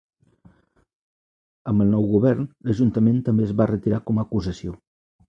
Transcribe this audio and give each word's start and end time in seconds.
Amb 1.71 1.85
el 1.85 1.93
nou 1.95 2.07
govern, 2.13 2.47
l'Ajuntament 2.71 3.21
també 3.29 3.47
es 3.49 3.53
va 3.61 3.69
retirar 3.73 4.01
com 4.09 4.21
a 4.21 4.25
acusació. 4.31 4.75